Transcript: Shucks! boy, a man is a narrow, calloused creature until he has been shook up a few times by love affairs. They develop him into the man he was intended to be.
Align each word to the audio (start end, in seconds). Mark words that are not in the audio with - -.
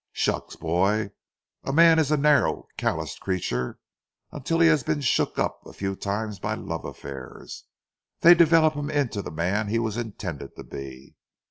Shucks! 0.13 0.55
boy, 0.55 1.11
a 1.63 1.71
man 1.71 1.99
is 1.99 2.09
a 2.09 2.17
narrow, 2.17 2.67
calloused 2.75 3.19
creature 3.19 3.77
until 4.31 4.59
he 4.59 4.67
has 4.67 4.81
been 4.81 5.01
shook 5.01 5.37
up 5.37 5.61
a 5.63 5.73
few 5.73 5.95
times 5.95 6.39
by 6.39 6.55
love 6.55 6.85
affairs. 6.85 7.65
They 8.21 8.33
develop 8.33 8.73
him 8.73 8.89
into 8.89 9.21
the 9.21 9.29
man 9.29 9.67
he 9.67 9.77
was 9.77 9.97
intended 9.97 10.55
to 10.55 10.63
be. 10.63 11.13